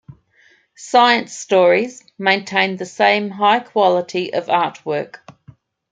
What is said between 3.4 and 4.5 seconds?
quality of